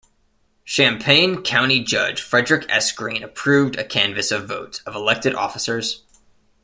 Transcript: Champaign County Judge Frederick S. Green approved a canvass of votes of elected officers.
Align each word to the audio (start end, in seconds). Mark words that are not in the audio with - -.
Champaign 0.65 1.43
County 1.43 1.79
Judge 1.83 2.23
Frederick 2.23 2.65
S. 2.69 2.91
Green 2.91 3.21
approved 3.21 3.75
a 3.75 3.83
canvass 3.83 4.31
of 4.31 4.47
votes 4.47 4.79
of 4.79 4.95
elected 4.95 5.35
officers. 5.35 6.01